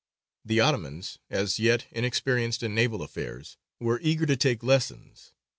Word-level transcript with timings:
The 0.43 0.59
Ottomans, 0.59 1.19
as 1.29 1.59
yet 1.59 1.85
inexperienced 1.91 2.63
in 2.63 2.73
naval 2.73 3.03
affairs, 3.03 3.57
were 3.79 3.99
eager 4.01 4.25
to 4.25 4.35
take 4.35 4.63
lessons. 4.63 5.33